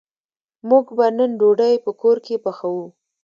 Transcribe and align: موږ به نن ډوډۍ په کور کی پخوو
موږ 0.69 0.85
به 0.97 1.05
نن 1.17 1.31
ډوډۍ 1.39 1.75
په 1.85 1.91
کور 2.01 2.17
کی 2.25 2.35
پخوو 2.43 2.85